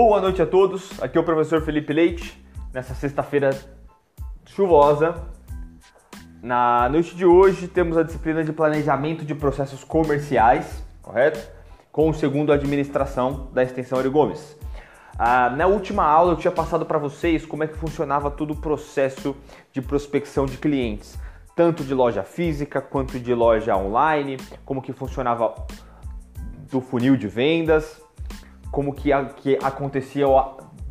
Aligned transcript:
Boa 0.00 0.20
noite 0.20 0.40
a 0.40 0.46
todos, 0.46 1.02
aqui 1.02 1.18
é 1.18 1.20
o 1.20 1.24
professor 1.24 1.60
Felipe 1.60 1.92
Leite, 1.92 2.40
nessa 2.72 2.94
sexta-feira 2.94 3.50
chuvosa. 4.46 5.24
Na 6.40 6.88
noite 6.88 7.16
de 7.16 7.26
hoje 7.26 7.66
temos 7.66 7.96
a 7.98 8.04
disciplina 8.04 8.44
de 8.44 8.52
planejamento 8.52 9.24
de 9.24 9.34
processos 9.34 9.82
comerciais, 9.82 10.84
correto? 11.02 11.50
Com 11.90 12.10
o 12.10 12.14
segundo 12.14 12.52
administração 12.52 13.48
da 13.52 13.64
extensão 13.64 13.98
Ari 13.98 14.08
Gomes. 14.08 14.56
Ah, 15.18 15.50
na 15.50 15.66
última 15.66 16.04
aula 16.04 16.34
eu 16.34 16.36
tinha 16.36 16.52
passado 16.52 16.86
para 16.86 16.96
vocês 16.96 17.44
como 17.44 17.64
é 17.64 17.66
que 17.66 17.76
funcionava 17.76 18.30
todo 18.30 18.52
o 18.52 18.56
processo 18.56 19.34
de 19.72 19.82
prospecção 19.82 20.46
de 20.46 20.58
clientes, 20.58 21.18
tanto 21.56 21.82
de 21.82 21.92
loja 21.92 22.22
física 22.22 22.80
quanto 22.80 23.18
de 23.18 23.34
loja 23.34 23.76
online, 23.76 24.36
como 24.64 24.80
que 24.80 24.92
funcionava 24.92 25.56
do 26.70 26.80
funil 26.80 27.16
de 27.16 27.26
vendas, 27.26 28.00
como 28.70 28.94
que, 28.94 29.12
a, 29.12 29.24
que 29.24 29.58
acontecia 29.62 30.26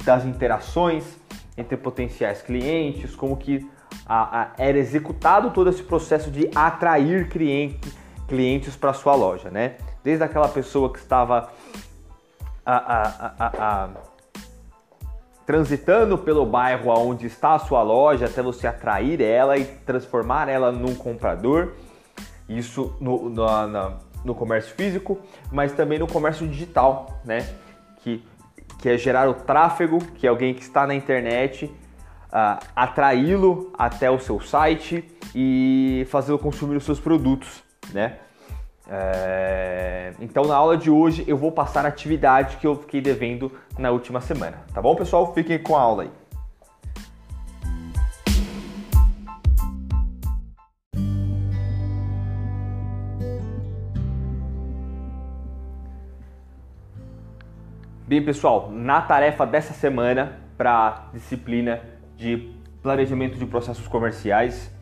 das 0.03 0.25
interações 0.25 1.17
entre 1.57 1.75
potenciais 1.75 2.41
clientes, 2.41 3.15
como 3.15 3.35
que 3.37 3.69
a, 4.05 4.41
a, 4.41 4.51
era 4.57 4.77
executado 4.77 5.51
todo 5.51 5.69
esse 5.69 5.83
processo 5.83 6.29
de 6.29 6.49
atrair 6.55 7.29
cliente, 7.29 7.91
clientes 8.27 8.75
para 8.75 8.93
sua 8.93 9.15
loja, 9.15 9.49
né? 9.49 9.77
Desde 10.03 10.23
aquela 10.23 10.47
pessoa 10.47 10.91
que 10.91 10.99
estava 10.99 11.49
a, 12.65 13.89
transitando 15.45 16.17
pelo 16.17 16.45
bairro 16.45 16.89
onde 16.89 17.25
está 17.25 17.55
a 17.55 17.59
sua 17.59 17.81
loja 17.81 18.25
até 18.25 18.41
você 18.41 18.67
atrair 18.67 19.21
ela 19.21 19.57
e 19.57 19.63
transformar 19.63 20.49
ela 20.49 20.71
num 20.71 20.93
comprador. 20.93 21.73
Isso 22.49 22.95
no, 22.99 23.29
no, 23.29 23.47
no 24.23 24.35
comércio 24.35 24.75
físico, 24.75 25.17
mas 25.51 25.71
também 25.71 25.99
no 25.99 26.07
comércio 26.07 26.47
digital, 26.47 27.21
né? 27.25 27.47
Que, 27.97 28.23
que 28.79 28.89
é 28.89 28.97
gerar 28.97 29.29
o 29.29 29.33
tráfego, 29.33 29.99
que 30.15 30.25
é 30.25 30.29
alguém 30.29 30.53
que 30.53 30.61
está 30.61 30.85
na 30.85 30.95
internet, 30.95 31.65
uh, 31.65 32.59
atraí-lo 32.75 33.71
até 33.77 34.09
o 34.09 34.19
seu 34.19 34.39
site 34.39 35.03
e 35.35 36.05
fazê-lo 36.09 36.39
consumir 36.39 36.77
os 36.77 36.83
seus 36.83 36.99
produtos, 36.99 37.63
né? 37.93 38.17
É... 38.89 40.13
Então 40.21 40.45
na 40.45 40.55
aula 40.55 40.77
de 40.77 40.89
hoje 40.89 41.25
eu 41.27 41.35
vou 41.35 41.51
passar 41.51 41.83
a 41.85 41.89
atividade 41.89 42.55
que 42.55 42.65
eu 42.65 42.73
fiquei 42.73 43.01
devendo 43.01 43.51
na 43.77 43.91
última 43.91 44.21
semana, 44.21 44.63
tá 44.73 44.81
bom 44.81 44.95
pessoal? 44.95 45.33
Fiquem 45.33 45.59
com 45.59 45.75
a 45.75 45.81
aula 45.81 46.03
aí. 46.03 46.11
Bem, 58.07 58.23
pessoal, 58.23 58.71
na 58.71 59.01
tarefa 59.01 59.45
dessa 59.45 59.73
semana 59.73 60.39
para 60.57 60.71
a 60.71 61.11
disciplina 61.11 61.81
de 62.15 62.53
planejamento 62.81 63.37
de 63.37 63.45
processos 63.45 63.85
comerciais, 63.85 64.73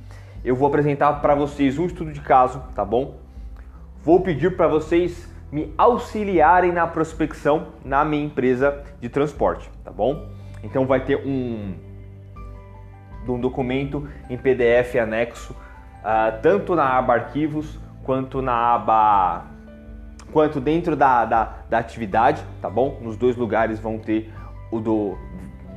eu 0.44 0.56
vou 0.56 0.68
apresentar 0.68 1.12
para 1.14 1.34
vocês 1.34 1.80
um 1.80 1.88
estudo 1.88 2.12
de 2.12 2.22
caso, 2.22 2.62
tá 2.76 2.86
bom? 2.86 3.18
Vou 4.04 4.22
pedir 4.22 4.56
para 4.56 4.68
vocês 4.68 5.28
me 5.52 5.74
auxiliarem 5.76 6.72
na 6.72 6.86
prospecção 6.86 7.70
na 7.84 8.06
minha 8.06 8.24
empresa 8.24 8.84
de 9.02 9.10
transporte, 9.10 9.72
tá 9.84 9.90
bom? 9.90 10.30
Então 10.64 10.86
vai 10.86 11.04
ter 11.04 11.18
um, 11.26 11.74
um 13.28 13.40
documento 13.40 14.08
em 14.30 14.38
PDF 14.38 14.98
anexo, 15.02 15.54
uh, 15.54 16.40
tanto 16.44 16.76
na 16.76 16.96
aba 16.96 17.16
arquivos 17.16 17.80
quanto 18.04 18.40
na 18.40 18.76
aba 18.76 19.55
quanto 20.32 20.60
dentro 20.60 20.96
da, 20.96 21.26
da, 21.26 21.54
da 21.70 21.78
atividade, 21.78 22.44
tá 22.62 22.70
bom? 22.70 23.00
Nos 23.02 23.16
dois 23.18 23.36
lugares 23.36 23.80
vão 23.80 23.98
ter 23.98 24.34
o 24.72 24.80
do 24.80 25.18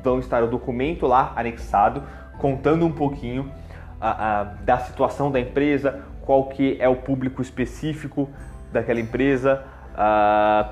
vão 0.02 0.18
estar 0.20 0.42
o 0.42 0.46
documento 0.46 1.06
lá 1.06 1.32
anexado 1.36 2.02
contando 2.38 2.86
um 2.86 2.92
pouquinho 2.92 3.50
da 4.64 4.78
situação 4.78 5.30
da 5.30 5.40
empresa, 5.40 6.02
qual 6.22 6.44
que 6.44 6.76
é 6.80 6.88
o 6.88 6.96
público 6.96 7.42
específico 7.42 8.28
daquela 8.72 9.00
empresa, 9.00 9.64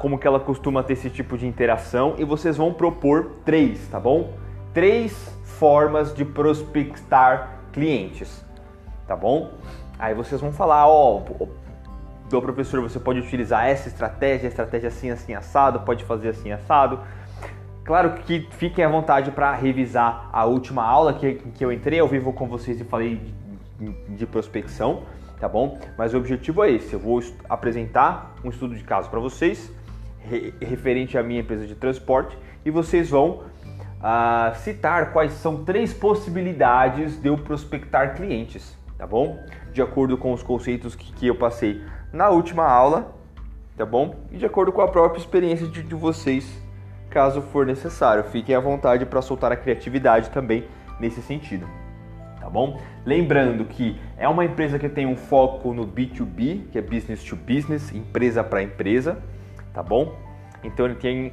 como 0.01 0.17
que 0.19 0.27
ela 0.27 0.39
costuma 0.39 0.83
ter 0.83 0.93
esse 0.93 1.11
tipo 1.11 1.37
de 1.37 1.47
interação 1.47 2.15
e 2.19 2.25
vocês 2.25 2.57
vão 2.57 2.73
propor 2.73 3.33
três, 3.45 3.89
tá 3.89 3.99
bom? 3.99 4.35
Três 4.73 5.37
formas 5.43 6.15
de 6.15 6.25
prospectar 6.25 7.51
clientes, 7.73 8.45
tá 9.09 9.17
bom? 9.17 9.51
Aí 9.99 10.15
vocês 10.15 10.41
vão 10.41 10.53
falar, 10.53 10.87
ó, 10.87 11.23
do 12.29 12.43
professor, 12.43 12.81
você 12.81 12.99
pode 12.99 13.21
utilizar 13.21 13.67
essa 13.67 13.89
estratégia, 13.89 14.49
estratégia 14.49 14.89
assim, 14.89 15.11
assim, 15.11 15.35
assado, 15.35 15.81
pode 15.81 16.05
fazer 16.05 16.31
assim, 16.31 16.51
assado. 16.51 17.01
Claro 17.85 18.15
que 18.15 18.49
fiquem 18.51 18.85
à 18.85 18.89
vontade 18.89 19.31
para 19.31 19.55
revisar 19.55 20.29
a 20.33 20.45
última 20.45 20.85
aula 20.85 21.13
que, 21.15 21.35
que 21.35 21.65
eu 21.65 21.71
entrei 21.71 22.01
ao 22.01 22.09
vivo 22.09 22.33
com 22.33 22.49
vocês 22.49 22.81
e 22.81 22.85
falei 22.85 23.21
de, 23.79 23.93
de 24.17 24.27
prospecção, 24.27 25.03
tá 25.39 25.49
bom? 25.49 25.79
Mas 25.97 26.13
o 26.13 26.17
objetivo 26.17 26.65
é 26.65 26.73
esse, 26.73 26.93
eu 26.95 26.99
vou 26.99 27.23
apresentar 27.49 28.35
um 28.43 28.51
estudo 28.51 28.75
de 28.75 28.83
caso 28.83 29.09
para 29.09 29.21
vocês, 29.21 29.71
re, 30.19 30.53
referente 30.61 31.17
à 31.17 31.23
minha 31.23 31.41
empresa 31.41 31.65
de 31.65 31.77
transporte, 31.77 32.37
e 32.65 32.71
vocês 32.73 33.11
vão 33.11 33.45
uh, 34.01 34.57
citar 34.57 35.13
quais 35.13 35.35
são 35.35 35.65
três 35.65 35.95
possibilidades 35.95 37.21
de 37.21 37.29
eu 37.29 37.39
prospectar 37.39 38.17
clientes, 38.17 38.77
tá 38.99 39.07
bom? 39.07 39.39
De 39.73 39.83
acordo 39.83 40.17
com 40.17 40.33
os 40.33 40.43
conceitos 40.43 40.95
que, 40.95 41.13
que 41.13 41.27
eu 41.27 41.35
passei 41.35 41.83
na 42.13 42.29
última 42.31 42.65
aula, 42.65 43.15
tá 43.77 43.85
bom? 43.85 44.15
E 44.31 44.37
de 44.37 44.47
acordo 44.47 44.73
com 44.73 44.81
a 44.81 44.89
própria 44.89 45.19
experiência 45.19 45.67
de, 45.67 45.83
de 45.83 45.95
vocês, 45.95 46.47
caso 47.11 47.41
for 47.41 47.67
necessário. 47.67 48.25
Fiquem 48.25 48.55
à 48.55 48.61
vontade 48.61 49.07
para 49.07 49.23
soltar 49.23 49.53
a 49.53 49.57
criatividade 49.57 50.31
também 50.31 50.65
nesse 50.99 51.21
sentido. 51.23 51.67
Tá 52.41 52.51
bom? 52.51 52.81
Lembrando 53.05 53.65
que 53.65 54.01
é 54.17 54.29
uma 54.29 54.45
empresa 54.45 54.79
que 54.79 54.89
tem 54.89 55.05
um 55.07 55.17
foco 55.17 55.75
no 55.75 55.87
B2B, 55.87 56.69
que 56.71 56.79
é 56.79 56.83
business 56.83 57.25
to 57.25 57.35
business, 57.35 57.93
empresa 57.93 58.45
para 58.45 58.63
empresa, 58.63 59.19
tá 59.75 59.83
bom? 59.83 60.17
Então 60.63 60.87
ele 60.87 60.95
tem 60.95 61.33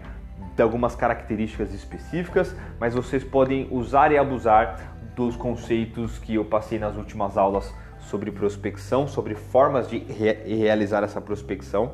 algumas 0.59 0.95
características 0.95 1.73
específicas, 1.73 2.55
mas 2.79 2.93
vocês 2.93 3.23
podem 3.23 3.67
usar 3.71 4.11
e 4.11 4.17
abusar 4.17 4.95
dos 5.15 5.35
conceitos 5.35 6.17
que 6.17 6.35
eu 6.35 6.45
passei 6.45 6.79
nas 6.79 6.95
últimas 6.95 7.37
aulas 7.37 7.73
sobre 7.99 8.31
prospecção, 8.31 9.07
sobre 9.07 9.35
formas 9.35 9.89
de 9.89 9.99
re 9.99 10.33
realizar 10.57 11.03
essa 11.03 11.21
prospecção, 11.21 11.93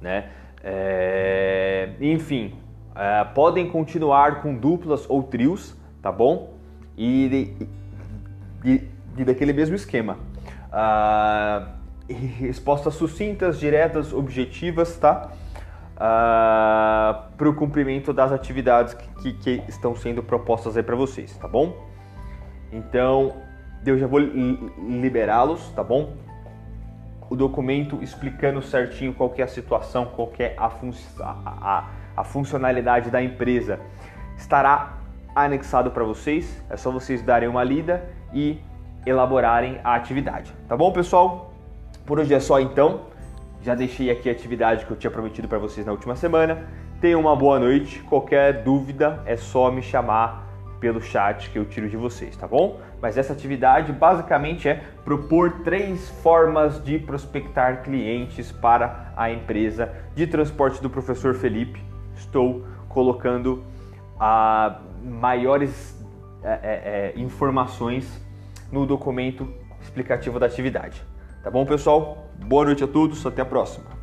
né? 0.00 0.30
É, 0.62 1.90
enfim, 2.00 2.54
é, 2.94 3.24
podem 3.24 3.70
continuar 3.70 4.42
com 4.42 4.54
duplas 4.54 5.08
ou 5.08 5.22
trios, 5.22 5.74
tá 6.02 6.10
bom? 6.12 6.54
E, 6.96 7.56
de, 8.62 9.24
daquele 9.24 9.52
mesmo 9.52 9.74
esquema. 9.74 10.18
Ah, 10.72 11.76
respostas 12.08 12.94
sucintas, 12.94 13.58
diretas, 13.58 14.12
objetivas, 14.12 14.96
tá? 14.98 15.30
Ah, 15.96 17.28
para 17.36 17.48
o 17.48 17.54
cumprimento 17.54 18.12
das 18.12 18.32
atividades 18.32 18.94
que, 18.94 19.32
que, 19.32 19.58
que 19.58 19.70
estão 19.70 19.94
sendo 19.94 20.22
propostas 20.22 20.76
aí 20.76 20.82
para 20.82 20.96
vocês, 20.96 21.36
tá 21.36 21.48
bom? 21.48 21.89
Então, 22.72 23.34
eu 23.84 23.98
já 23.98 24.06
vou 24.06 24.18
liberá-los, 24.18 25.70
tá 25.70 25.82
bom? 25.82 26.14
O 27.28 27.36
documento 27.36 28.02
explicando 28.02 28.60
certinho 28.60 29.14
qual 29.14 29.32
é 29.36 29.42
a 29.42 29.46
situação, 29.46 30.06
qual 30.06 30.32
é 30.38 30.54
a, 30.56 30.68
fun 30.68 30.90
a, 31.20 31.88
a, 32.16 32.24
funcionalidade 32.24 33.10
da 33.10 33.22
empresa 33.22 33.80
estará 34.36 34.98
anexado 35.34 35.90
para 35.90 36.04
vocês. 36.04 36.62
É 36.68 36.76
só 36.76 36.90
vocês 36.90 37.22
darem 37.22 37.48
uma 37.48 37.62
lida 37.62 38.04
e 38.32 38.58
elaborarem 39.06 39.80
a 39.84 39.94
atividade. 39.94 40.52
Tá 40.68 40.76
bom, 40.76 40.92
pessoal? 40.92 41.52
Por 42.04 42.18
hoje 42.18 42.34
é 42.34 42.40
só 42.40 42.60
então. 42.60 43.02
Já 43.62 43.74
deixei 43.74 44.10
aqui 44.10 44.28
a 44.28 44.32
atividade 44.32 44.84
que 44.84 44.90
eu 44.90 44.96
tinha 44.96 45.10
prometido 45.10 45.46
para 45.46 45.58
vocês 45.58 45.86
na 45.86 45.92
última 45.92 46.16
semana. 46.16 46.66
Tenham 47.00 47.20
uma 47.20 47.36
boa 47.36 47.58
noite. 47.58 48.02
Qualquer 48.02 48.64
dúvida 48.64 49.22
é 49.24 49.36
só 49.36 49.70
me 49.70 49.82
chamar 49.82 50.49
pelo 50.80 51.00
chat 51.00 51.50
que 51.50 51.58
eu 51.58 51.64
tiro 51.66 51.88
de 51.88 51.96
vocês, 51.96 52.34
tá 52.36 52.48
bom? 52.48 52.80
Mas 53.00 53.18
essa 53.18 53.32
atividade 53.32 53.92
basicamente 53.92 54.68
é 54.68 54.82
propor 55.04 55.60
três 55.62 56.08
formas 56.22 56.82
de 56.82 56.98
prospectar 56.98 57.82
clientes 57.82 58.50
para 58.50 59.12
a 59.16 59.30
empresa 59.30 59.92
de 60.14 60.26
transporte 60.26 60.82
do 60.82 60.88
professor 60.88 61.34
Felipe. 61.34 61.84
Estou 62.16 62.64
colocando 62.88 63.62
a 64.18 64.80
maiores 65.02 65.98
é, 66.42 66.48
é, 66.48 67.12
é, 67.16 67.20
informações 67.20 68.20
no 68.72 68.86
documento 68.86 69.48
explicativo 69.82 70.38
da 70.38 70.46
atividade. 70.46 71.02
Tá 71.42 71.50
bom, 71.50 71.64
pessoal? 71.64 72.30
Boa 72.38 72.64
noite 72.64 72.84
a 72.84 72.88
todos, 72.88 73.24
até 73.24 73.42
a 73.42 73.46
próxima. 73.46 73.99